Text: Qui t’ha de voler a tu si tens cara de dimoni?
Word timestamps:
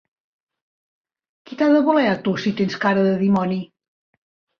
Qui 1.45 1.55
t’ha 1.59 1.67
de 1.73 1.81
voler 1.89 2.07
a 2.13 2.15
tu 2.23 2.33
si 2.45 2.53
tens 2.61 2.79
cara 2.87 3.05
de 3.09 3.13
dimoni? 3.21 3.61